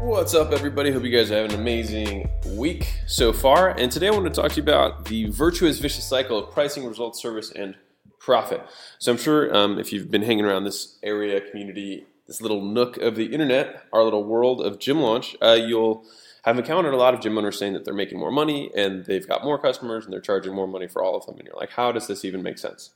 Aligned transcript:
What's 0.00 0.32
up, 0.32 0.52
everybody? 0.52 0.92
Hope 0.92 1.02
you 1.02 1.10
guys 1.10 1.28
having 1.28 1.52
an 1.52 1.60
amazing 1.60 2.30
week 2.54 3.00
so 3.08 3.32
far. 3.32 3.70
And 3.70 3.90
today 3.90 4.06
I 4.06 4.10
want 4.12 4.32
to 4.32 4.40
talk 4.40 4.52
to 4.52 4.56
you 4.58 4.62
about 4.62 5.06
the 5.06 5.26
virtuous 5.26 5.80
vicious 5.80 6.04
cycle 6.04 6.38
of 6.38 6.52
pricing, 6.52 6.86
results, 6.86 7.20
service, 7.20 7.50
and 7.50 7.74
profit. 8.20 8.64
So 9.00 9.10
I'm 9.10 9.18
sure 9.18 9.54
um, 9.54 9.76
if 9.76 9.92
you've 9.92 10.08
been 10.08 10.22
hanging 10.22 10.44
around 10.44 10.62
this 10.64 10.98
area, 11.02 11.40
community, 11.40 12.06
this 12.28 12.40
little 12.40 12.62
nook 12.62 12.96
of 12.98 13.16
the 13.16 13.26
internet, 13.26 13.82
our 13.92 14.04
little 14.04 14.22
world 14.22 14.60
of 14.60 14.78
gym 14.78 15.00
launch, 15.00 15.36
uh, 15.42 15.58
you'll 15.60 16.06
have 16.44 16.56
encountered 16.56 16.94
a 16.94 16.96
lot 16.96 17.12
of 17.12 17.20
gym 17.20 17.36
owners 17.36 17.58
saying 17.58 17.72
that 17.72 17.84
they're 17.84 17.92
making 17.92 18.20
more 18.20 18.30
money 18.30 18.70
and 18.76 19.04
they've 19.06 19.26
got 19.26 19.42
more 19.42 19.58
customers 19.58 20.04
and 20.04 20.12
they're 20.12 20.20
charging 20.20 20.54
more 20.54 20.68
money 20.68 20.86
for 20.86 21.02
all 21.02 21.16
of 21.16 21.26
them. 21.26 21.36
And 21.38 21.46
you're 21.46 21.56
like, 21.56 21.70
how 21.70 21.90
does 21.90 22.06
this 22.06 22.24
even 22.24 22.40
make 22.40 22.58
sense? 22.58 22.90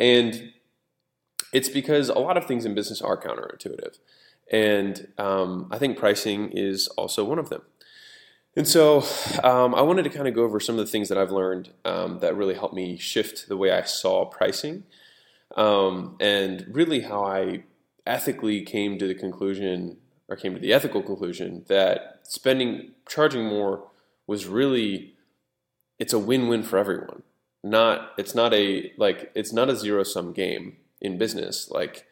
And 0.00 0.52
it's 1.52 1.68
because 1.68 2.08
a 2.08 2.18
lot 2.18 2.36
of 2.36 2.46
things 2.46 2.64
in 2.64 2.74
business 2.74 3.00
are 3.00 3.16
counterintuitive. 3.16 3.98
And 4.50 5.08
um, 5.18 5.68
I 5.70 5.78
think 5.78 5.98
pricing 5.98 6.50
is 6.52 6.88
also 6.88 7.24
one 7.24 7.38
of 7.38 7.48
them. 7.48 7.62
And 8.56 8.68
so 8.68 9.04
um, 9.42 9.74
I 9.74 9.82
wanted 9.82 10.04
to 10.04 10.10
kind 10.10 10.28
of 10.28 10.34
go 10.34 10.44
over 10.44 10.60
some 10.60 10.78
of 10.78 10.84
the 10.84 10.90
things 10.90 11.08
that 11.08 11.18
I've 11.18 11.32
learned 11.32 11.70
um, 11.84 12.20
that 12.20 12.36
really 12.36 12.54
helped 12.54 12.74
me 12.74 12.96
shift 12.96 13.48
the 13.48 13.56
way 13.56 13.72
I 13.72 13.82
saw 13.82 14.24
pricing 14.24 14.84
um, 15.56 16.16
and 16.20 16.66
really 16.70 17.00
how 17.00 17.24
I 17.24 17.64
ethically 18.06 18.62
came 18.62 18.98
to 18.98 19.08
the 19.08 19.14
conclusion 19.14 19.96
or 20.28 20.36
came 20.36 20.54
to 20.54 20.60
the 20.60 20.72
ethical 20.72 21.02
conclusion 21.02 21.64
that 21.68 22.20
spending, 22.22 22.92
charging 23.08 23.44
more 23.44 23.88
was 24.26 24.46
really, 24.46 25.14
it's 25.98 26.12
a 26.12 26.18
win-win 26.18 26.62
for 26.62 26.78
everyone. 26.78 27.22
Not, 27.62 28.12
it's 28.18 28.34
not 28.34 28.54
a, 28.54 28.92
like, 28.98 29.32
it's 29.34 29.52
not 29.52 29.68
a 29.68 29.76
zero 29.76 30.02
sum 30.02 30.32
game 30.32 30.76
in 31.00 31.18
business. 31.18 31.70
Like, 31.70 32.06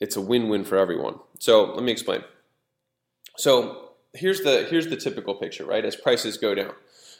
it's 0.00 0.16
a 0.16 0.20
win-win 0.20 0.64
for 0.64 0.76
everyone. 0.76 1.20
So 1.38 1.72
let 1.74 1.84
me 1.84 1.92
explain. 1.92 2.24
So 3.36 3.90
here's 4.14 4.40
the 4.40 4.66
here's 4.68 4.88
the 4.88 4.96
typical 4.96 5.34
picture, 5.34 5.64
right? 5.64 5.84
As 5.84 5.96
prices 5.96 6.36
go 6.36 6.54
down. 6.54 6.72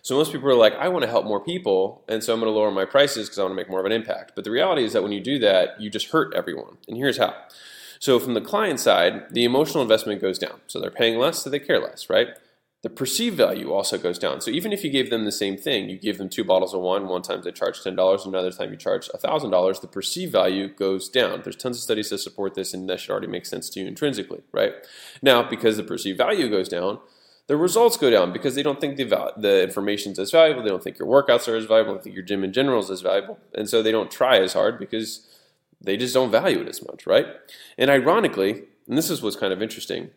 So 0.03 0.17
most 0.17 0.33
people 0.33 0.48
are 0.48 0.55
like, 0.55 0.72
I 0.75 0.89
want 0.89 1.05
to 1.05 1.11
help 1.11 1.27
more 1.27 1.41
people, 1.41 2.03
and 2.09 2.25
so 2.25 2.33
I'm 2.33 2.41
going 2.41 2.50
to 2.50 2.59
lower 2.59 2.70
my 2.70 2.87
prices 2.87 3.28
because 3.28 3.39
I 3.39 3.42
want 3.42 3.53
to 3.53 3.56
make 3.56 3.69
more 3.69 3.81
of 3.81 3.87
an 3.87 3.92
impact. 3.92 4.33
But 4.34 4.45
the 4.45 4.50
reality 4.50 4.83
is 4.83 4.95
that 4.95 5.03
when 5.03 5.12
you 5.12 5.20
do 5.20 5.39
that, 5.41 5.78
you 5.78 5.91
just 5.91 6.11
hurt 6.11 6.33
everyone. 6.34 6.78
And 6.89 6.97
here's 6.97 7.19
how. 7.19 7.34
So 7.98 8.19
from 8.19 8.33
the 8.33 8.41
client 8.41 8.81
side, 8.81 9.25
the 9.31 9.44
emotional 9.44 9.83
investment 9.83 10.22
goes 10.22 10.39
down. 10.39 10.62
So 10.69 10.81
they're 10.81 10.91
paying 10.91 11.19
less, 11.19 11.42
so 11.42 11.50
they 11.50 11.59
care 11.59 11.78
less, 11.78 12.09
right? 12.09 12.28
The 12.83 12.91
perceived 12.91 13.36
value 13.36 13.73
also 13.73 13.98
goes 13.98 14.19
down. 14.19 14.41
So 14.41 14.50
even 14.50 14.73
if 14.73 14.83
you 14.83 14.91
gave 14.91 15.11
them 15.11 15.27
the 15.27 15.33
same 15.33 15.59
thing, 15.59 15.91
you 15.91 15.98
give 15.98 16.17
them 16.17 16.31
two 16.31 16.45
bottles 16.45 16.73
of 16.73 16.81
wine, 16.81 17.09
one 17.09 17.20
time 17.20 17.42
they 17.42 17.53
charge 17.53 17.83
$10, 17.83 18.27
another 18.27 18.50
time 18.50 18.70
you 18.70 18.77
charge 18.77 19.09
$1,000, 19.09 19.81
the 19.81 19.87
perceived 19.87 20.33
value 20.33 20.67
goes 20.67 21.11
down. 21.11 21.42
There's 21.42 21.56
tons 21.56 21.77
of 21.77 21.83
studies 21.83 22.09
that 22.09 22.19
support 22.19 22.55
this, 22.55 22.72
and 22.72 22.89
that 22.89 23.00
should 23.00 23.11
already 23.11 23.27
make 23.27 23.45
sense 23.45 23.69
to 23.70 23.81
you 23.81 23.87
intrinsically, 23.87 24.41
right? 24.50 24.72
Now, 25.20 25.42
because 25.42 25.77
the 25.77 25.83
perceived 25.83 26.17
value 26.17 26.48
goes 26.48 26.70
down, 26.70 27.00
the 27.48 27.56
results 27.59 27.98
go 27.98 28.09
down 28.09 28.33
because 28.33 28.55
they 28.55 28.62
don't 28.62 28.81
think 28.81 28.97
the, 28.97 29.33
the 29.37 29.62
information 29.62 30.12
is 30.12 30.19
as 30.19 30.31
valuable, 30.31 30.62
they 30.62 30.70
don't 30.70 30.83
think 30.83 30.98
your 30.98 31.09
workouts 31.09 31.53
are 31.53 31.56
as 31.56 31.67
valuable, 31.67 31.94
they 31.97 32.00
think 32.00 32.15
your 32.15 32.25
gym 32.25 32.44
in 32.44 32.53
general 32.53 32.81
is 32.81 32.91
as 32.91 33.03
valuable, 33.03 33.39
and 33.55 33.69
so 33.69 33.83
they 33.83 33.92
don't 33.92 34.11
try 34.11 34.39
as 34.39 34.55
hard 34.55 34.78
because 34.78 35.28
they 35.83 35.98
just 35.98 36.15
don't 36.15 36.31
value 36.31 36.61
it 36.61 36.69
as 36.69 36.83
much, 36.87 37.06
right? 37.06 37.27
And 37.77 37.91
ironically, 37.91 38.62
and 38.89 38.97
this 38.97 39.11
is 39.11 39.20
what's 39.20 39.37
kind 39.37 39.53
of 39.53 39.61
interesting, 39.61 40.11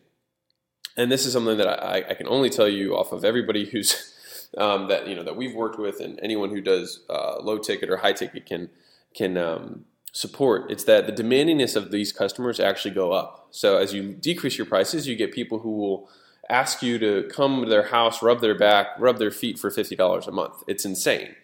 and 0.96 1.10
this 1.10 1.26
is 1.26 1.32
something 1.32 1.58
that 1.58 1.68
I, 1.68 2.04
I 2.10 2.14
can 2.14 2.28
only 2.28 2.50
tell 2.50 2.68
you 2.68 2.96
off 2.96 3.12
of 3.12 3.24
everybody 3.24 3.66
who's 3.66 4.14
um, 4.58 4.88
that 4.88 5.08
you 5.08 5.14
know 5.14 5.24
that 5.24 5.36
we've 5.36 5.54
worked 5.54 5.78
with, 5.78 6.00
and 6.00 6.18
anyone 6.22 6.50
who 6.50 6.60
does 6.60 7.00
uh, 7.10 7.40
low 7.40 7.58
ticket 7.58 7.90
or 7.90 7.98
high 7.98 8.12
ticket 8.12 8.46
can 8.46 8.70
can 9.14 9.36
um, 9.36 9.84
support. 10.12 10.70
It's 10.70 10.84
that 10.84 11.06
the 11.06 11.12
demandingness 11.22 11.76
of 11.76 11.90
these 11.90 12.12
customers 12.12 12.60
actually 12.60 12.94
go 12.94 13.12
up. 13.12 13.48
So 13.50 13.78
as 13.78 13.92
you 13.92 14.12
decrease 14.14 14.56
your 14.58 14.66
prices, 14.66 15.06
you 15.06 15.16
get 15.16 15.32
people 15.32 15.60
who 15.60 15.76
will 15.76 16.08
ask 16.48 16.82
you 16.82 16.98
to 16.98 17.28
come 17.30 17.62
to 17.62 17.68
their 17.68 17.88
house, 17.88 18.22
rub 18.22 18.40
their 18.40 18.56
back, 18.56 18.88
rub 18.98 19.18
their 19.18 19.30
feet 19.30 19.58
for 19.58 19.70
fifty 19.70 19.96
dollars 19.96 20.26
a 20.26 20.32
month. 20.32 20.62
It's 20.66 20.84
insane. 20.84 21.34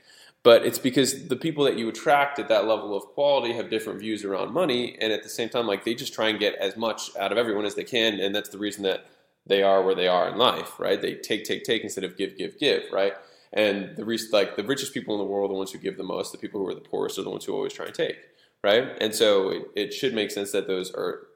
But 0.42 0.64
it's 0.64 0.78
because 0.78 1.28
the 1.28 1.36
people 1.36 1.64
that 1.64 1.76
you 1.76 1.86
attract 1.90 2.38
at 2.38 2.48
that 2.48 2.66
level 2.66 2.96
of 2.96 3.04
quality 3.08 3.52
have 3.52 3.68
different 3.68 4.00
views 4.00 4.24
around 4.24 4.54
money, 4.54 4.96
and 4.98 5.12
at 5.12 5.22
the 5.22 5.28
same 5.28 5.50
time, 5.50 5.66
like 5.66 5.84
they 5.84 5.94
just 5.94 6.14
try 6.14 6.28
and 6.28 6.38
get 6.38 6.54
as 6.54 6.78
much 6.78 7.14
out 7.18 7.30
of 7.30 7.36
everyone 7.36 7.66
as 7.66 7.74
they 7.74 7.84
can, 7.84 8.18
and 8.18 8.34
that's 8.34 8.48
the 8.48 8.56
reason 8.56 8.82
that 8.84 9.04
they 9.46 9.62
are 9.62 9.82
where 9.82 9.94
they 9.94 10.08
are 10.08 10.28
in 10.28 10.38
life, 10.38 10.78
right? 10.78 11.00
They 11.00 11.14
take, 11.14 11.44
take, 11.44 11.64
take 11.64 11.82
instead 11.82 12.04
of 12.04 12.16
give, 12.16 12.36
give, 12.36 12.58
give, 12.58 12.82
right? 12.92 13.14
And 13.52 13.96
the 13.96 14.28
like 14.32 14.56
the 14.56 14.64
richest 14.64 14.94
people 14.94 15.14
in 15.14 15.18
the 15.18 15.26
world 15.26 15.50
are 15.50 15.54
the 15.54 15.58
ones 15.58 15.72
who 15.72 15.78
give 15.78 15.96
the 15.96 16.04
most. 16.04 16.32
The 16.32 16.38
people 16.38 16.60
who 16.60 16.68
are 16.68 16.74
the 16.74 16.80
poorest 16.80 17.18
are 17.18 17.22
the 17.22 17.30
ones 17.30 17.44
who 17.44 17.52
always 17.52 17.72
try 17.72 17.86
and 17.86 17.94
take, 17.94 18.16
right? 18.62 18.96
And 19.00 19.14
so 19.14 19.50
it, 19.50 19.62
it 19.74 19.92
should 19.92 20.14
make 20.14 20.30
sense 20.30 20.52
that 20.52 20.66
those 20.66 20.92
are. 20.92 21.26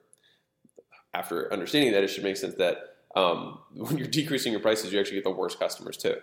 After 1.13 1.53
understanding 1.53 1.93
that, 1.93 2.03
it 2.03 2.09
should 2.09 2.25
make 2.25 2.37
sense 2.37 2.57
that 2.57 2.97
um, 3.15 3.61
when 3.75 3.99
you're 3.99 4.09
decreasing 4.09 4.53
your 4.53 4.61
prices, 4.61 4.93
you 4.93 4.99
actually 4.99 5.17
get 5.17 5.25
the 5.25 5.31
worst 5.31 5.59
customers 5.59 5.97
too. 5.97 6.17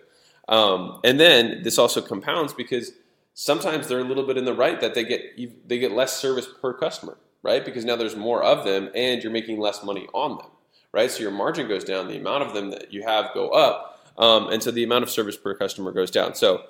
Um, 0.50 1.00
and 1.04 1.20
then 1.20 1.62
this 1.64 1.78
also 1.78 2.02
compounds 2.02 2.54
because 2.54 2.92
sometimes 3.34 3.88
they're 3.88 4.00
a 4.00 4.04
little 4.04 4.26
bit 4.26 4.38
in 4.38 4.44
the 4.44 4.54
right 4.54 4.82
that 4.82 4.94
they 4.94 5.04
get 5.04 5.22
they 5.68 5.80
get 5.80 5.92
less 5.92 6.18
service 6.18 6.48
per 6.62 6.74
customer, 6.74 7.18
right? 7.44 7.66
Because 7.66 7.84
now 7.84 7.98
there's 7.98 8.16
more 8.16 8.44
of 8.44 8.66
them, 8.66 8.90
and 8.96 9.22
you're 9.22 9.32
making 9.32 9.60
less 9.60 9.84
money 9.84 10.08
on 10.14 10.38
them 10.38 10.52
right? 10.94 11.10
So 11.10 11.22
your 11.22 11.32
margin 11.32 11.68
goes 11.68 11.84
down, 11.84 12.08
the 12.08 12.18
amount 12.18 12.44
of 12.44 12.54
them 12.54 12.72
that 12.72 12.94
you 12.94 13.04
have 13.04 13.34
go 13.34 13.50
up, 13.50 14.00
um, 14.18 14.50
and 14.50 14.62
so 14.62 14.72
the 14.72 14.84
amount 14.84 15.04
of 15.04 15.10
service 15.10 15.38
per 15.38 15.56
customer 15.56 15.92
goes 15.92 16.12
down. 16.12 16.36
So 16.36 16.64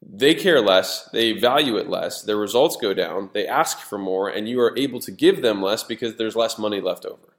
they 0.00 0.34
care 0.34 0.60
less, 0.60 1.08
they 1.12 1.32
value 1.32 1.76
it 1.76 1.88
less, 1.88 2.22
their 2.22 2.36
results 2.36 2.76
go 2.76 2.92
down, 2.94 3.30
they 3.32 3.46
ask 3.46 3.78
for 3.78 3.98
more, 3.98 4.28
and 4.28 4.48
you 4.48 4.60
are 4.60 4.76
able 4.76 5.00
to 5.00 5.10
give 5.10 5.42
them 5.42 5.62
less 5.62 5.82
because 5.84 6.16
there's 6.16 6.36
less 6.36 6.58
money 6.58 6.80
left 6.80 7.04
over. 7.04 7.36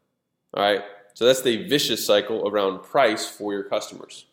All 0.53 0.64
right? 0.64 0.81
So 1.14 1.25
that's 1.25 1.41
the 1.41 1.68
vicious 1.68 2.06
cycle 2.06 2.47
around 2.47 2.84
price 2.84 3.28
for 3.28 3.53
your 3.53 3.64
customers. 3.64 4.25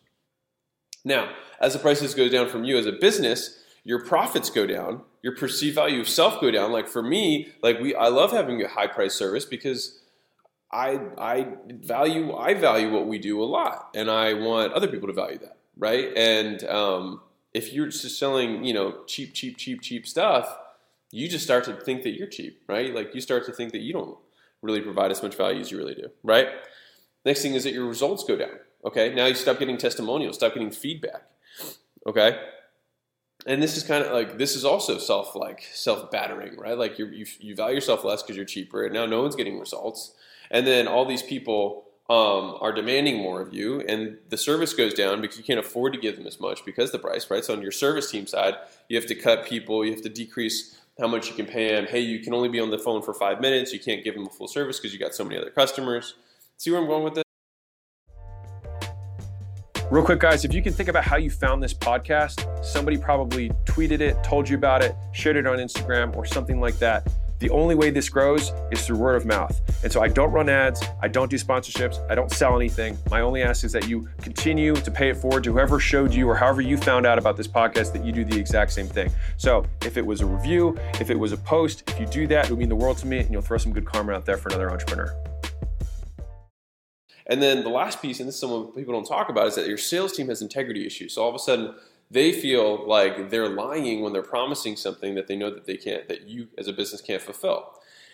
Now, 1.03 1.33
as 1.59 1.73
the 1.73 1.79
prices 1.79 2.13
go 2.13 2.29
down 2.29 2.49
from 2.49 2.63
you 2.63 2.77
as 2.77 2.85
a 2.85 2.91
business, 2.91 3.59
your 3.83 4.03
profits 4.03 4.49
go 4.49 4.65
down, 4.65 5.01
your 5.21 5.35
perceived 5.35 5.75
value 5.75 6.01
of 6.01 6.09
self 6.09 6.39
go 6.39 6.51
down. 6.51 6.71
Like 6.71 6.87
for 6.87 7.01
me, 7.01 7.49
like 7.61 7.79
we 7.79 7.95
I 7.95 8.07
love 8.09 8.31
having 8.31 8.61
a 8.61 8.67
high 8.67 8.87
price 8.87 9.15
service 9.15 9.45
because 9.45 10.00
I 10.71 10.99
I 11.17 11.47
value 11.67 12.33
I 12.33 12.53
value 12.53 12.91
what 12.91 13.07
we 13.07 13.19
do 13.19 13.41
a 13.41 13.45
lot, 13.45 13.89
and 13.93 14.09
I 14.09 14.33
want 14.33 14.73
other 14.73 14.87
people 14.87 15.07
to 15.07 15.13
value 15.13 15.37
that, 15.39 15.57
right? 15.77 16.15
And 16.15 16.63
um, 16.65 17.21
if 17.53 17.73
you're 17.73 17.87
just 17.87 18.17
selling, 18.17 18.63
you 18.63 18.73
know, 18.73 19.03
cheap, 19.05 19.33
cheap, 19.33 19.57
cheap, 19.57 19.81
cheap 19.81 20.07
stuff, 20.07 20.57
you 21.11 21.27
just 21.27 21.43
start 21.43 21.65
to 21.65 21.73
think 21.73 22.03
that 22.03 22.11
you're 22.11 22.27
cheap, 22.27 22.61
right? 22.67 22.93
Like 22.93 23.13
you 23.13 23.21
start 23.21 23.45
to 23.47 23.51
think 23.51 23.73
that 23.73 23.81
you 23.81 23.91
don't 23.91 24.17
really 24.61 24.81
provide 24.81 25.11
as 25.11 25.21
much 25.21 25.35
value 25.35 25.59
as 25.59 25.71
you 25.71 25.77
really 25.77 25.95
do, 25.95 26.09
right? 26.23 26.47
Next 27.25 27.41
thing 27.41 27.53
is 27.53 27.65
that 27.65 27.73
your 27.73 27.85
results 27.85 28.23
go 28.23 28.37
down. 28.37 28.59
Okay, 28.85 29.13
now 29.13 29.25
you 29.25 29.35
stop 29.35 29.59
getting 29.59 29.77
testimonials, 29.77 30.35
stop 30.35 30.53
getting 30.53 30.71
feedback. 30.71 31.23
Okay, 32.07 32.39
and 33.45 33.61
this 33.61 33.75
is 33.75 33.83
kind 33.83 34.05
of 34.05 34.13
like 34.13 34.37
this 34.37 34.55
is 34.55 34.63
also 34.63 34.97
self 34.97 35.35
like 35.35 35.67
self 35.73 36.09
battering, 36.11 36.57
right? 36.57 36.77
Like 36.77 36.97
you 36.97 37.07
you 37.39 37.55
value 37.55 37.75
yourself 37.75 38.05
less 38.05 38.23
because 38.23 38.37
you're 38.37 38.45
cheaper, 38.45 38.85
and 38.85 38.93
now 38.93 39.05
no 39.05 39.21
one's 39.21 39.35
getting 39.35 39.59
results 39.59 40.13
and 40.51 40.67
then 40.67 40.87
all 40.87 41.05
these 41.05 41.23
people 41.23 41.85
um, 42.09 42.57
are 42.59 42.73
demanding 42.73 43.17
more 43.17 43.41
of 43.41 43.53
you, 43.53 43.81
and 43.81 44.17
the 44.29 44.37
service 44.37 44.73
goes 44.73 44.93
down 44.93 45.21
because 45.21 45.37
you 45.37 45.43
can't 45.43 45.59
afford 45.59 45.93
to 45.93 45.99
give 45.99 46.17
them 46.17 46.27
as 46.27 46.39
much 46.39 46.63
because 46.65 46.91
the 46.91 46.99
price, 46.99 47.31
right? 47.31 47.43
So 47.43 47.53
on 47.53 47.61
your 47.61 47.71
service 47.71 48.11
team 48.11 48.27
side, 48.27 48.55
you 48.89 48.97
have 48.97 49.07
to 49.07 49.15
cut 49.15 49.45
people, 49.45 49.85
you 49.85 49.93
have 49.93 50.01
to 50.01 50.09
decrease 50.09 50.77
how 50.99 51.07
much 51.07 51.29
you 51.29 51.35
can 51.35 51.45
pay 51.45 51.73
them. 51.73 51.85
Hey, 51.85 52.01
you 52.01 52.19
can 52.19 52.33
only 52.33 52.49
be 52.49 52.59
on 52.59 52.69
the 52.69 52.77
phone 52.77 53.01
for 53.01 53.13
five 53.13 53.39
minutes. 53.39 53.71
You 53.71 53.79
can't 53.79 54.03
give 54.03 54.13
them 54.13 54.27
a 54.27 54.29
full 54.29 54.49
service 54.49 54.77
because 54.77 54.93
you 54.93 54.99
got 54.99 55.15
so 55.15 55.23
many 55.23 55.37
other 55.37 55.49
customers. 55.49 56.15
See 56.57 56.69
where 56.69 56.81
I'm 56.81 56.87
going 56.87 57.03
with 57.03 57.15
this? 57.15 57.23
Real 59.89 60.05
quick, 60.05 60.19
guys, 60.19 60.45
if 60.45 60.53
you 60.53 60.61
can 60.61 60.73
think 60.73 60.89
about 60.89 61.03
how 61.03 61.17
you 61.17 61.29
found 61.29 61.63
this 61.63 61.73
podcast, 61.73 62.63
somebody 62.63 62.97
probably 62.97 63.49
tweeted 63.65 63.99
it, 63.99 64.21
told 64.23 64.47
you 64.47 64.57
about 64.57 64.81
it, 64.81 64.95
shared 65.13 65.37
it 65.37 65.47
on 65.47 65.57
Instagram, 65.57 66.15
or 66.15 66.25
something 66.25 66.61
like 66.61 66.77
that. 66.79 67.07
The 67.41 67.49
only 67.49 67.73
way 67.73 67.89
this 67.89 68.07
grows 68.07 68.51
is 68.69 68.85
through 68.85 68.97
word 68.97 69.15
of 69.15 69.25
mouth. 69.25 69.59
And 69.83 69.91
so 69.91 70.03
I 70.03 70.09
don't 70.09 70.31
run 70.31 70.47
ads, 70.47 70.83
I 71.01 71.07
don't 71.07 71.27
do 71.27 71.37
sponsorships, 71.37 71.97
I 72.07 72.13
don't 72.13 72.31
sell 72.31 72.55
anything. 72.55 72.95
My 73.09 73.21
only 73.21 73.41
ask 73.41 73.63
is 73.63 73.71
that 73.71 73.87
you 73.87 74.07
continue 74.21 74.75
to 74.75 74.91
pay 74.91 75.09
it 75.09 75.17
forward 75.17 75.43
to 75.45 75.53
whoever 75.53 75.79
showed 75.79 76.13
you 76.13 76.29
or 76.29 76.35
however 76.35 76.61
you 76.61 76.77
found 76.77 77.07
out 77.07 77.17
about 77.17 77.37
this 77.37 77.47
podcast 77.47 77.93
that 77.93 78.05
you 78.05 78.11
do 78.11 78.23
the 78.23 78.37
exact 78.37 78.73
same 78.73 78.85
thing. 78.85 79.11
So 79.37 79.65
if 79.83 79.97
it 79.97 80.05
was 80.05 80.21
a 80.21 80.25
review, 80.27 80.77
if 80.99 81.09
it 81.09 81.17
was 81.17 81.31
a 81.31 81.37
post, 81.37 81.81
if 81.89 81.99
you 81.99 82.05
do 82.05 82.27
that, 82.27 82.45
it 82.45 82.51
would 82.51 82.59
mean 82.59 82.69
the 82.69 82.75
world 82.75 82.99
to 82.99 83.07
me 83.07 83.21
and 83.21 83.31
you'll 83.31 83.41
throw 83.41 83.57
some 83.57 83.73
good 83.73 83.85
karma 83.85 84.13
out 84.13 84.23
there 84.23 84.37
for 84.37 84.49
another 84.49 84.69
entrepreneur. 84.69 85.11
And 87.25 87.41
then 87.41 87.63
the 87.63 87.69
last 87.69 88.03
piece, 88.03 88.19
and 88.19 88.27
this 88.27 88.35
is 88.35 88.41
something 88.41 88.71
people 88.73 88.93
don't 88.93 89.07
talk 89.07 89.29
about, 89.29 89.47
is 89.47 89.55
that 89.55 89.67
your 89.67 89.79
sales 89.79 90.11
team 90.11 90.27
has 90.27 90.43
integrity 90.43 90.85
issues. 90.85 91.13
So 91.13 91.23
all 91.23 91.29
of 91.29 91.35
a 91.35 91.39
sudden, 91.39 91.73
they 92.11 92.33
feel 92.33 92.85
like 92.87 93.29
they're 93.29 93.49
lying 93.49 94.01
when 94.01 94.11
they're 94.11 94.21
promising 94.21 94.75
something 94.75 95.15
that 95.15 95.27
they 95.27 95.35
know 95.37 95.49
that 95.49 95.65
they 95.65 95.77
can't, 95.77 96.09
that 96.09 96.27
you 96.27 96.49
as 96.57 96.67
a 96.67 96.73
business 96.73 97.01
can't 97.01 97.21
fulfill. 97.21 97.73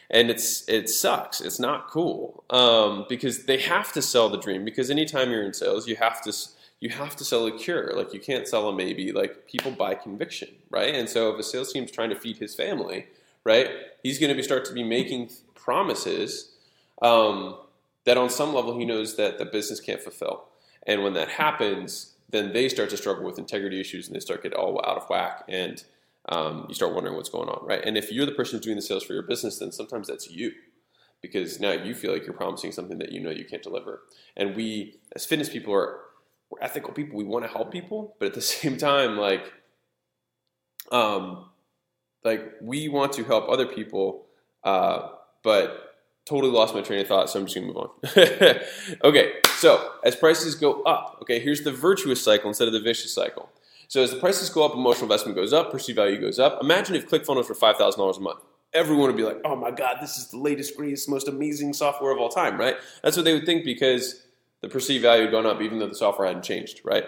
And 0.10 0.30
it's 0.30 0.68
it 0.70 0.88
sucks. 0.90 1.42
It's 1.42 1.60
not 1.60 1.90
cool 1.90 2.46
um, 2.50 3.06
because 3.10 3.46
they 3.46 3.60
have 3.60 3.92
to 3.94 4.02
sell 4.02 4.30
the 4.30 4.38
dream. 4.38 4.64
Because 4.64 4.90
anytime 4.90 5.32
you're 5.32 5.44
in 5.44 5.54
sales, 5.54 5.88
you 5.88 5.98
have 5.98 6.22
to 6.22 6.34
you 6.80 6.90
have 6.90 7.16
to 7.18 7.26
sell 7.26 7.46
a 7.48 7.58
cure. 7.58 7.92
Like 7.94 8.14
you 8.14 8.20
can't 8.20 8.48
sell 8.48 8.70
a 8.70 8.76
maybe. 8.76 9.12
Like 9.12 9.48
people 9.48 9.72
buy 9.72 9.96
conviction, 9.96 10.50
right? 10.70 10.94
And 10.94 11.10
so 11.10 11.34
if 11.34 11.40
a 11.40 11.44
sales 11.44 11.74
team's 11.74 11.92
trying 11.92 12.10
to 12.10 12.16
feed 12.16 12.38
his 12.38 12.56
family, 12.56 13.08
right, 13.44 13.70
he's 14.04 14.20
going 14.20 14.30
to 14.30 14.36
be 14.36 14.44
start 14.44 14.64
to 14.66 14.74
be 14.74 14.84
making 14.84 15.32
promises 15.56 16.54
um, 17.02 17.58
that 18.06 18.18
on 18.18 18.30
some 18.30 18.54
level 18.54 18.78
he 18.78 18.86
knows 18.86 19.18
that 19.18 19.40
the 19.40 19.46
business 19.46 19.82
can't 19.82 20.02
fulfill. 20.02 20.46
And 20.86 21.04
when 21.04 21.14
that 21.14 21.28
happens, 21.28 22.14
then 22.30 22.54
they 22.54 22.70
start 22.70 22.90
to 22.90 22.98
struggle 22.98 23.24
with 23.24 23.40
integrity 23.40 23.80
issues 23.80 24.08
and 24.08 24.16
they 24.16 24.20
start 24.20 24.44
to 24.44 24.50
get 24.50 24.58
all 24.58 24.80
out 24.86 24.98
of 24.98 25.10
whack 25.10 25.44
and 25.48 25.84
um, 26.30 26.66
you 26.68 26.76
start 26.76 26.94
wondering 26.94 27.16
what's 27.16 27.30
going 27.30 27.48
on, 27.48 27.66
right? 27.66 27.82
And 27.86 27.98
if 27.98 28.12
you're 28.12 28.26
the 28.26 28.34
person 28.34 28.58
who's 28.58 28.66
doing 28.66 28.76
the 28.76 28.82
sales 28.82 29.04
for 29.04 29.14
your 29.14 29.24
business, 29.24 29.60
then 29.60 29.72
sometimes 29.72 30.08
that's 30.08 30.30
you 30.30 30.52
because 31.22 31.60
now 31.60 31.72
you 31.72 31.96
feel 31.96 32.12
like 32.12 32.26
you're 32.26 32.36
promising 32.36 32.72
something 32.72 32.98
that 33.00 33.12
you 33.12 33.20
know 33.20 33.30
you 33.30 33.46
can't 33.46 33.64
deliver. 33.64 34.02
And 34.36 34.56
we, 34.56 35.00
as 35.16 35.26
fitness 35.26 35.50
people, 35.50 35.74
are 35.74 36.00
we're 36.50 36.62
ethical 36.62 36.94
people. 36.94 37.18
We 37.18 37.24
want 37.24 37.46
to 37.46 37.52
help 37.52 37.72
people, 37.72 38.16
but 38.20 38.28
at 38.28 38.34
the 38.34 38.42
same 38.42 38.78
time, 38.78 39.18
like, 39.18 39.52
um, 40.92 41.50
like 42.24 42.54
we 42.62 42.88
want 42.90 43.14
to 43.14 43.24
help 43.24 43.50
other 43.50 43.66
people, 43.66 44.26
uh, 44.64 45.10
but 45.44 45.87
totally 46.28 46.52
lost 46.52 46.76
my 46.76 46.82
train 46.82 47.00
of 47.00 47.08
thought, 47.08 47.30
so 47.30 47.40
I'm 47.40 47.46
just 47.46 47.56
gonna 47.56 47.68
move 47.68 47.78
on. 47.78 47.90
okay, 49.04 49.34
so 49.58 49.92
as 50.04 50.16
prices 50.16 50.56
go 50.56 50.82
up, 50.84 51.20
okay, 51.22 51.40
here's 51.40 51.62
the 51.62 51.72
virtuous 51.72 52.22
cycle 52.24 52.50
instead 52.50 52.68
of 52.68 52.74
the 52.74 52.82
vicious 52.82 53.14
cycle. 53.14 53.50
So 53.88 54.04
as 54.04 54.12
the 54.12 54.20
prices 54.20 54.50
go 54.50 54.66
up, 54.66 54.74
emotional 54.74 55.06
investment 55.06 55.38
goes 55.38 55.54
up, 55.54 55.72
perceived 55.72 55.96
value 55.96 56.20
goes 56.20 56.40
up. 56.40 56.60
Imagine 56.62 56.96
if 56.96 57.10
ClickFunnels 57.10 57.48
were 57.48 57.56
five 57.56 57.78
thousand 57.78 58.00
dollars 58.00 58.18
a 58.18 58.22
month. 58.22 58.40
Everyone 58.74 59.08
would 59.08 59.16
be 59.16 59.24
like, 59.24 59.40
"Oh 59.46 59.56
my 59.56 59.72
god, 59.72 59.98
this 60.02 60.18
is 60.18 60.28
the 60.30 60.38
latest, 60.38 60.76
greatest, 60.76 61.08
most 61.08 61.28
amazing 61.28 61.74
software 61.74 62.12
of 62.12 62.20
all 62.20 62.30
time!" 62.30 62.60
Right? 62.60 62.76
That's 63.02 63.16
what 63.16 63.24
they 63.24 63.34
would 63.34 63.46
think 63.46 63.64
because 63.64 64.24
the 64.62 64.68
perceived 64.68 65.04
value 65.04 65.24
had 65.24 65.32
gone 65.32 65.46
up, 65.46 65.62
even 65.62 65.80
though 65.80 65.88
the 65.88 65.96
software 65.96 66.28
hadn't 66.28 66.44
changed. 66.44 66.82
Right? 66.84 67.06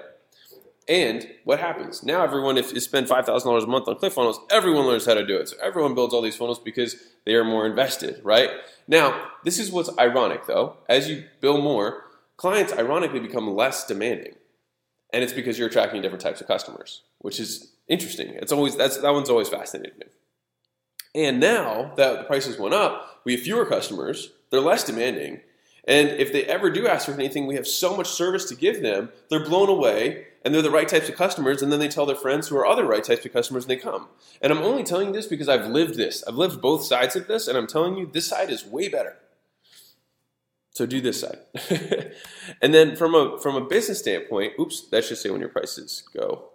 And 0.90 1.30
what 1.44 1.60
happens 1.60 2.04
now? 2.04 2.24
Everyone, 2.24 2.58
if 2.58 2.74
you 2.74 2.80
spend 2.80 3.08
five 3.08 3.26
thousand 3.26 3.48
dollars 3.48 3.64
a 3.64 3.68
month 3.68 3.88
on 3.88 3.96
ClickFunnels, 3.96 4.40
everyone 4.50 4.88
learns 4.88 5.06
how 5.06 5.14
to 5.14 5.26
do 5.26 5.38
it. 5.38 5.50
So 5.50 5.56
everyone 5.64 5.94
builds 5.94 6.14
all 6.14 6.22
these 6.22 6.36
funnels 6.36 6.60
because 6.60 6.96
they 7.26 7.36
are 7.36 7.44
more 7.46 7.68
invested, 7.68 8.20
right? 8.24 8.50
Now, 8.88 9.30
this 9.44 9.60
is 9.60 9.72
what's 9.72 9.96
ironic, 10.00 10.48
though. 10.48 10.78
As 10.90 11.08
you 11.08 11.26
build 11.42 11.64
more, 11.64 12.06
clients 12.38 12.74
ironically 12.74 13.20
become 13.20 13.56
less 13.56 13.86
demanding 13.86 14.34
and 15.12 15.24
it's 15.24 15.34
because 15.34 15.58
you're 15.58 15.68
attracting 15.68 16.02
different 16.02 16.22
types 16.22 16.42
of 16.42 16.48
customers, 16.48 17.04
which 17.20 17.40
is 17.40 17.74
interesting. 17.88 18.30
It's 18.36 18.52
always 18.52 18.76
that's 18.76 18.98
that 18.98 19.14
one's 19.14 19.30
always 19.30 19.50
fascinated 19.50 19.98
me. 19.98 20.06
And 21.16 21.40
now 21.40 21.94
that 21.98 22.20
the 22.20 22.24
prices 22.26 22.60
went 22.60 22.76
up, 22.76 23.22
we 23.26 23.34
have 23.34 23.42
fewer 23.42 23.66
customers. 23.66 24.32
They're 24.52 24.62
less 24.62 24.84
demanding, 24.84 25.42
and 25.88 26.10
if 26.10 26.32
they 26.32 26.44
ever 26.46 26.70
do 26.70 26.88
ask 26.88 27.06
for 27.06 27.14
anything, 27.14 27.48
we 27.48 27.56
have 27.56 27.68
so 27.68 27.96
much 27.96 28.08
service 28.08 28.46
to 28.46 28.56
give 28.56 28.82
them. 28.82 29.10
They're 29.30 29.44
blown 29.44 29.70
away, 29.70 30.28
and 30.44 30.54
they're 30.54 30.62
the 30.62 30.72
right 30.72 30.88
types 30.88 31.10
of 31.10 31.16
customers. 31.16 31.62
And 31.62 31.72
then 31.72 31.80
they 31.80 31.88
tell 31.88 32.06
their 32.06 32.16
friends 32.16 32.48
who 32.48 32.58
are 32.58 32.66
other 32.66 32.86
right 32.86 33.04
types 33.04 33.26
of 33.26 33.34
customers, 33.34 33.64
and 33.64 33.72
they 33.72 33.78
come. 33.78 34.08
And 34.42 34.52
I'm 34.52 34.64
only 34.64 34.84
telling 34.84 35.08
you 35.08 35.14
this 35.14 35.28
because 35.28 35.50
I've 35.50 35.68
lived 35.68 35.96
this. 35.96 36.24
I've 36.28 36.36
lived 36.36 36.62
both 36.62 36.84
sides 36.84 37.16
of 37.16 37.28
this, 37.28 37.48
and 37.48 37.58
I'm 37.58 37.68
telling 37.68 37.98
you 37.98 38.10
this 38.12 38.28
side 38.28 38.50
is 38.50 38.66
way 38.66 38.88
better. 38.88 39.18
So 40.72 40.86
do 40.86 41.02
this 41.02 41.22
side. 41.22 41.40
and 42.62 42.74
then 42.74 42.96
from 42.96 43.16
a 43.16 43.38
from 43.40 43.56
a 43.56 43.66
business 43.66 44.00
standpoint, 44.00 44.54
oops, 44.60 44.88
that 44.90 45.04
should 45.04 45.18
say 45.18 45.30
when 45.30 45.42
your 45.42 45.50
prices 45.50 46.04
go 46.16 46.50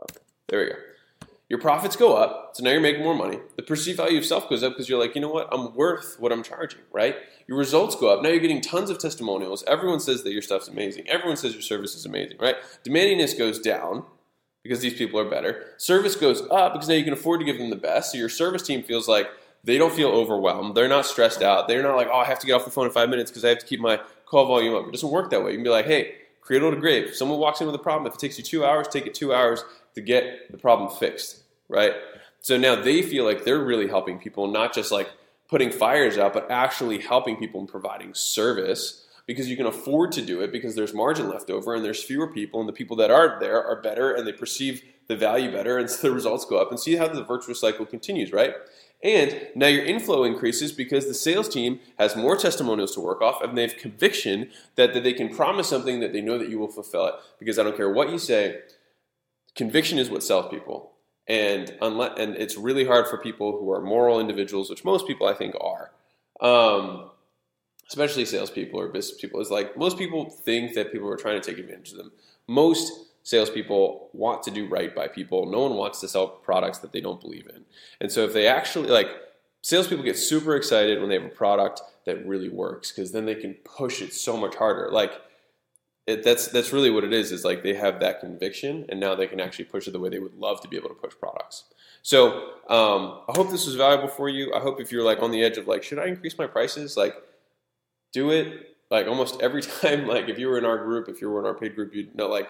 up. 0.00 0.12
There 0.48 0.60
we 0.60 0.66
go. 0.66 0.74
Your 1.52 1.60
profits 1.60 1.96
go 1.96 2.16
up, 2.16 2.52
so 2.54 2.64
now 2.64 2.70
you're 2.70 2.80
making 2.80 3.02
more 3.02 3.14
money. 3.14 3.38
The 3.56 3.62
perceived 3.62 3.98
value 3.98 4.16
of 4.16 4.24
self 4.24 4.48
goes 4.48 4.62
up 4.62 4.72
because 4.72 4.88
you're 4.88 4.98
like, 4.98 5.14
you 5.14 5.20
know 5.20 5.28
what, 5.28 5.48
I'm 5.52 5.74
worth 5.74 6.16
what 6.18 6.32
I'm 6.32 6.42
charging, 6.42 6.80
right? 6.92 7.14
Your 7.46 7.58
results 7.58 7.94
go 7.94 8.08
up. 8.08 8.22
Now 8.22 8.30
you're 8.30 8.40
getting 8.40 8.62
tons 8.62 8.88
of 8.88 8.98
testimonials. 8.98 9.62
Everyone 9.66 10.00
says 10.00 10.22
that 10.22 10.32
your 10.32 10.40
stuff's 10.40 10.68
amazing. 10.68 11.06
Everyone 11.10 11.36
says 11.36 11.52
your 11.52 11.60
service 11.60 11.94
is 11.94 12.06
amazing, 12.06 12.38
right? 12.40 12.56
Demandingness 12.86 13.36
goes 13.36 13.58
down 13.58 14.06
because 14.62 14.80
these 14.80 14.94
people 14.94 15.20
are 15.20 15.28
better. 15.28 15.74
Service 15.76 16.16
goes 16.16 16.40
up 16.50 16.72
because 16.72 16.88
now 16.88 16.94
you 16.94 17.04
can 17.04 17.12
afford 17.12 17.40
to 17.40 17.44
give 17.44 17.58
them 17.58 17.68
the 17.68 17.76
best. 17.76 18.12
So 18.12 18.16
your 18.16 18.30
service 18.30 18.62
team 18.62 18.82
feels 18.82 19.06
like 19.06 19.28
they 19.62 19.76
don't 19.76 19.92
feel 19.92 20.08
overwhelmed. 20.08 20.74
They're 20.74 20.88
not 20.88 21.04
stressed 21.04 21.42
out. 21.42 21.68
They're 21.68 21.82
not 21.82 21.96
like, 21.96 22.08
oh, 22.10 22.20
I 22.20 22.24
have 22.24 22.38
to 22.38 22.46
get 22.46 22.54
off 22.54 22.64
the 22.64 22.70
phone 22.70 22.86
in 22.86 22.92
five 22.92 23.10
minutes 23.10 23.30
because 23.30 23.44
I 23.44 23.50
have 23.50 23.58
to 23.58 23.66
keep 23.66 23.78
my 23.78 24.00
call 24.24 24.46
volume 24.46 24.74
up. 24.74 24.86
It 24.88 24.92
doesn't 24.92 25.10
work 25.10 25.28
that 25.28 25.44
way. 25.44 25.50
You 25.50 25.58
can 25.58 25.64
be 25.64 25.68
like, 25.68 25.84
hey, 25.84 26.14
cradle 26.40 26.70
to 26.70 26.78
grave. 26.78 27.08
If 27.08 27.16
someone 27.16 27.38
walks 27.38 27.60
in 27.60 27.66
with 27.66 27.76
a 27.76 27.78
problem, 27.78 28.06
if 28.06 28.14
it 28.14 28.20
takes 28.20 28.38
you 28.38 28.42
two 28.42 28.64
hours, 28.64 28.88
take 28.88 29.06
it 29.06 29.12
two 29.12 29.34
hours 29.34 29.62
to 29.94 30.00
get 30.00 30.50
the 30.50 30.58
problem 30.58 30.90
fixed, 30.90 31.41
right? 31.72 31.94
So 32.40 32.56
now 32.56 32.80
they 32.80 33.02
feel 33.02 33.24
like 33.24 33.44
they're 33.44 33.64
really 33.64 33.88
helping 33.88 34.18
people, 34.18 34.48
not 34.48 34.74
just 34.74 34.92
like 34.92 35.08
putting 35.48 35.70
fires 35.70 36.18
out, 36.18 36.32
but 36.32 36.50
actually 36.50 36.98
helping 36.98 37.36
people 37.36 37.60
and 37.60 37.68
providing 37.68 38.14
service 38.14 39.06
because 39.26 39.48
you 39.48 39.56
can 39.56 39.66
afford 39.66 40.12
to 40.12 40.22
do 40.22 40.40
it 40.40 40.50
because 40.50 40.74
there's 40.74 40.92
margin 40.92 41.28
left 41.28 41.48
over 41.48 41.74
and 41.74 41.84
there's 41.84 42.02
fewer 42.02 42.26
people 42.26 42.60
and 42.60 42.68
the 42.68 42.72
people 42.72 42.96
that 42.96 43.10
are 43.10 43.38
there 43.38 43.64
are 43.64 43.80
better 43.80 44.12
and 44.12 44.26
they 44.26 44.32
perceive 44.32 44.82
the 45.06 45.16
value 45.16 45.50
better 45.50 45.78
and 45.78 45.88
so 45.88 46.02
the 46.08 46.14
results 46.14 46.44
go 46.44 46.60
up 46.60 46.70
and 46.70 46.80
see 46.80 46.96
how 46.96 47.06
the 47.08 47.22
virtuous 47.22 47.60
cycle 47.60 47.86
continues, 47.86 48.32
right? 48.32 48.54
And 49.02 49.48
now 49.56 49.66
your 49.66 49.84
inflow 49.84 50.22
increases 50.22 50.70
because 50.70 51.06
the 51.06 51.14
sales 51.14 51.48
team 51.48 51.80
has 51.98 52.14
more 52.14 52.36
testimonials 52.36 52.94
to 52.94 53.00
work 53.00 53.20
off 53.20 53.42
and 53.42 53.58
they 53.58 53.62
have 53.62 53.76
conviction 53.76 54.50
that, 54.76 54.94
that 54.94 55.02
they 55.02 55.12
can 55.12 55.34
promise 55.34 55.68
something 55.68 56.00
that 56.00 56.12
they 56.12 56.20
know 56.20 56.38
that 56.38 56.48
you 56.48 56.58
will 56.58 56.70
fulfill 56.70 57.06
it. 57.06 57.14
Because 57.38 57.58
I 57.58 57.64
don't 57.64 57.76
care 57.76 57.90
what 57.90 58.10
you 58.10 58.18
say, 58.18 58.60
conviction 59.56 59.98
is 59.98 60.08
what 60.08 60.22
sells 60.22 60.48
people. 60.50 60.92
And, 61.28 61.76
unless, 61.80 62.18
and 62.18 62.36
it's 62.36 62.56
really 62.56 62.84
hard 62.84 63.06
for 63.06 63.16
people 63.16 63.58
who 63.58 63.70
are 63.70 63.80
moral 63.80 64.20
individuals, 64.20 64.68
which 64.68 64.84
most 64.84 65.06
people 65.06 65.26
I 65.26 65.34
think 65.34 65.54
are, 65.60 65.92
um, 66.40 67.10
especially 67.88 68.24
salespeople 68.24 68.80
or 68.80 68.88
business 68.88 69.20
people. 69.20 69.40
Is 69.40 69.50
like 69.50 69.76
most 69.76 69.98
people 69.98 70.30
think 70.30 70.74
that 70.74 70.92
people 70.92 71.08
are 71.08 71.16
trying 71.16 71.40
to 71.40 71.48
take 71.48 71.58
advantage 71.58 71.92
of 71.92 71.98
them. 71.98 72.12
Most 72.48 72.92
salespeople 73.22 74.10
want 74.12 74.42
to 74.42 74.50
do 74.50 74.66
right 74.66 74.94
by 74.94 75.08
people. 75.08 75.46
No 75.50 75.60
one 75.60 75.74
wants 75.74 76.00
to 76.00 76.08
sell 76.08 76.26
products 76.26 76.78
that 76.78 76.92
they 76.92 77.00
don't 77.00 77.20
believe 77.20 77.46
in. 77.54 77.64
And 78.00 78.10
so 78.10 78.24
if 78.24 78.32
they 78.32 78.46
actually 78.46 78.88
like 78.88 79.08
salespeople 79.62 80.04
get 80.04 80.18
super 80.18 80.56
excited 80.56 80.98
when 81.00 81.08
they 81.08 81.14
have 81.14 81.24
a 81.24 81.34
product 81.34 81.82
that 82.04 82.26
really 82.26 82.48
works 82.48 82.90
because 82.90 83.12
then 83.12 83.26
they 83.26 83.36
can 83.36 83.54
push 83.64 84.02
it 84.02 84.12
so 84.12 84.36
much 84.36 84.56
harder. 84.56 84.90
Like 84.90 85.12
it, 86.06 86.24
that's 86.24 86.48
that's 86.48 86.72
really 86.72 86.90
what 86.90 87.04
it 87.04 87.12
is. 87.12 87.30
Is 87.30 87.44
like 87.44 87.62
they 87.62 87.74
have 87.74 88.00
that 88.00 88.20
conviction, 88.20 88.86
and 88.88 88.98
now 88.98 89.14
they 89.14 89.26
can 89.26 89.40
actually 89.40 89.66
push 89.66 89.86
it 89.86 89.92
the 89.92 90.00
way 90.00 90.08
they 90.08 90.18
would 90.18 90.34
love 90.34 90.60
to 90.62 90.68
be 90.68 90.76
able 90.76 90.88
to 90.88 90.94
push 90.94 91.14
products. 91.18 91.64
So 92.02 92.50
um, 92.68 93.20
I 93.28 93.32
hope 93.36 93.50
this 93.50 93.66
was 93.66 93.76
valuable 93.76 94.08
for 94.08 94.28
you. 94.28 94.52
I 94.52 94.58
hope 94.58 94.80
if 94.80 94.90
you're 94.90 95.04
like 95.04 95.22
on 95.22 95.30
the 95.30 95.42
edge 95.44 95.58
of 95.58 95.68
like, 95.68 95.84
should 95.84 96.00
I 96.00 96.06
increase 96.06 96.36
my 96.36 96.48
prices? 96.48 96.96
Like, 96.96 97.14
do 98.12 98.30
it. 98.30 98.76
Like 98.90 99.06
almost 99.06 99.40
every 99.40 99.62
time. 99.80 100.06
Like 100.08 100.28
if 100.28 100.38
you 100.38 100.48
were 100.48 100.58
in 100.58 100.64
our 100.64 100.78
group, 100.78 101.08
if 101.08 101.20
you 101.20 101.30
were 101.30 101.38
in 101.38 101.46
our 101.46 101.54
paid 101.54 101.76
group, 101.76 101.94
you'd 101.94 102.14
know 102.16 102.28
like 102.28 102.48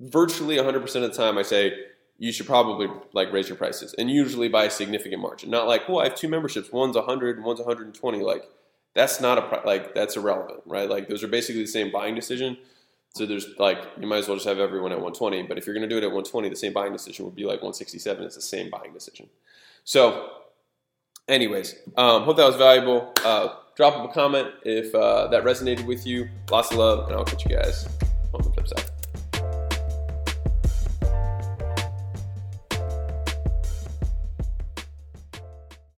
virtually 0.00 0.56
100% 0.56 0.82
of 0.82 1.02
the 1.02 1.10
time 1.10 1.38
I 1.38 1.42
say 1.42 1.72
you 2.18 2.32
should 2.32 2.46
probably 2.46 2.88
like 3.12 3.32
raise 3.32 3.48
your 3.48 3.56
prices 3.56 3.94
and 3.98 4.10
usually 4.10 4.48
by 4.48 4.64
a 4.64 4.70
significant 4.70 5.22
margin. 5.22 5.50
Not 5.50 5.66
like, 5.66 5.88
well, 5.88 6.00
I 6.00 6.04
have 6.04 6.16
two 6.16 6.28
memberships, 6.28 6.72
one's 6.72 6.96
100 6.96 7.36
and 7.36 7.44
one's 7.44 7.60
120 7.60 8.20
like 8.20 8.44
that's 8.94 9.20
not 9.20 9.38
a 9.38 9.66
like 9.66 9.94
that's 9.94 10.16
irrelevant, 10.16 10.60
right? 10.66 10.88
Like 10.88 11.08
those 11.08 11.22
are 11.22 11.28
basically 11.28 11.62
the 11.62 11.68
same 11.68 11.90
buying 11.90 12.14
decision. 12.14 12.56
So 13.14 13.26
there's 13.26 13.46
like 13.58 13.78
you 14.00 14.06
might 14.06 14.18
as 14.18 14.28
well 14.28 14.36
just 14.36 14.46
have 14.46 14.58
everyone 14.58 14.92
at 14.92 14.98
120, 14.98 15.42
but 15.42 15.58
if 15.58 15.66
you're 15.66 15.74
going 15.74 15.88
to 15.88 15.92
do 15.92 15.98
it 15.98 16.04
at 16.04 16.10
120, 16.10 16.48
the 16.48 16.56
same 16.56 16.72
buying 16.72 16.92
decision 16.92 17.24
would 17.24 17.34
be 17.34 17.44
like 17.44 17.62
167. 17.62 18.24
It's 18.24 18.36
the 18.36 18.42
same 18.42 18.70
buying 18.70 18.92
decision. 18.92 19.28
So, 19.84 20.30
anyways, 21.28 21.74
um, 21.96 22.22
hope 22.22 22.36
that 22.36 22.46
was 22.46 22.56
valuable. 22.56 23.12
Uh, 23.24 23.48
drop 23.76 24.08
a 24.08 24.12
comment 24.12 24.48
if 24.64 24.94
uh, 24.94 25.28
that 25.28 25.44
resonated 25.44 25.86
with 25.86 26.06
you. 26.06 26.28
Lots 26.50 26.70
of 26.70 26.78
love, 26.78 27.08
and 27.08 27.16
I'll 27.16 27.24
catch 27.24 27.44
you 27.44 27.56
guys 27.56 27.86